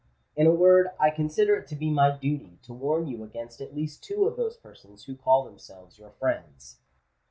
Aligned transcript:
In 0.35 0.47
a 0.47 0.51
word, 0.51 0.87
I 0.99 1.11
consider 1.11 1.55
it 1.57 1.67
to 1.67 1.75
be 1.75 1.91
my 1.91 2.17
duty 2.17 2.57
to 2.63 2.73
warn 2.73 3.05
you 3.05 3.23
against 3.23 3.61
at 3.61 3.75
least 3.75 4.03
two 4.03 4.25
of 4.25 4.35
those 4.35 4.57
persons 4.57 5.03
who 5.03 5.15
call 5.15 5.43
themselves 5.45 5.99
your 5.99 6.09
friends." 6.09 6.79